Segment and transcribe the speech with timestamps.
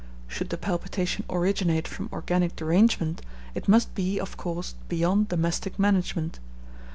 [0.27, 3.21] Should the palpitation originate from organic derangement,
[3.53, 6.39] it must be, of course, beyond domestic management.